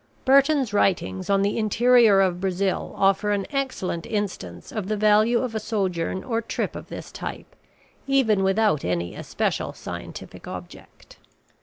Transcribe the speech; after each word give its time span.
Burton's 0.25 0.73
writings 0.73 1.29
on 1.29 1.43
the 1.43 1.59
interior 1.59 2.21
of 2.21 2.41
Brazil 2.41 2.91
offer 2.97 3.29
an 3.29 3.45
excellent 3.51 4.07
instance 4.07 4.71
of 4.71 4.87
the 4.87 4.97
value 4.97 5.37
of 5.41 5.53
a 5.53 5.59
sojourn 5.59 6.23
or 6.23 6.41
trip 6.41 6.75
of 6.75 6.87
this 6.89 7.11
type, 7.11 7.55
even 8.07 8.41
without 8.41 8.83
any 8.83 9.13
especial 9.13 9.73
scientific 9.73 10.47
object. 10.47 11.19